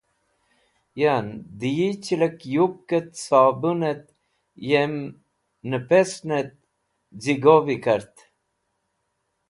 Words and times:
Yan, 1.01 1.27
dẽ 1.59 1.75
yi 1.77 1.89
chilek 2.03 2.37
yupk 2.53 2.89
et 2.97 3.09
sobun 3.25 3.79
et 3.91 4.05
yem 4.69 4.93
nẽbesn 5.69 6.29
et 6.39 6.51
z̃higo’vi 7.23 7.77
kart. 7.85 8.15